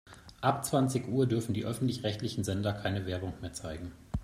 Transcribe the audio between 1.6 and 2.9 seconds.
öffentlich-rechtlichen Sender